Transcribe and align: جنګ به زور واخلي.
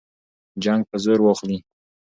جنګ 0.63 0.81
به 0.89 0.97
زور 1.03 1.19
واخلي. 1.23 1.57